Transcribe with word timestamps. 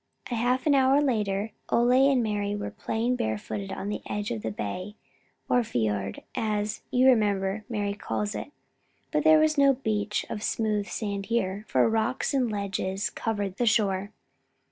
A 0.31 0.35
half 0.35 0.65
hour 0.65 0.99
later 0.99 1.51
Ole 1.69 2.09
and 2.11 2.23
Mari 2.23 2.55
were 2.55 2.71
playing 2.71 3.17
barefooted 3.17 3.71
on 3.71 3.89
the 3.89 4.01
edge 4.07 4.31
of 4.31 4.41
the 4.41 4.49
bay, 4.49 4.95
or 5.47 5.61
fiord, 5.61 6.23
as, 6.33 6.81
you 6.89 7.05
remember, 7.05 7.65
Mari 7.69 7.93
calls 7.93 8.33
it. 8.33 8.51
But 9.11 9.23
there 9.23 9.37
was 9.37 9.59
no 9.59 9.73
beach 9.75 10.25
of 10.27 10.41
smooth 10.41 10.87
sand 10.87 11.27
here, 11.27 11.65
for 11.67 11.87
rocks 11.87 12.33
and 12.33 12.51
ledges 12.51 13.11
covered 13.11 13.57
the 13.57 13.67
shore. 13.67 14.11